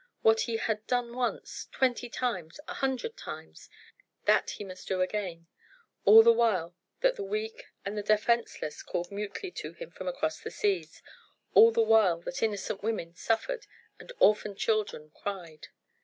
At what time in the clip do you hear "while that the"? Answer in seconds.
6.33-7.23